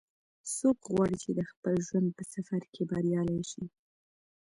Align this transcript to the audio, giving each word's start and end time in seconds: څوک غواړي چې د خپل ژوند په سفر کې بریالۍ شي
څوک 0.55 0.77
غواړي 0.91 1.17
چې 1.23 1.31
د 1.39 1.41
خپل 1.51 1.75
ژوند 1.87 2.09
په 2.17 2.23
سفر 2.33 2.61
کې 2.73 2.81
بریالۍ 2.89 3.41
شي 3.51 3.63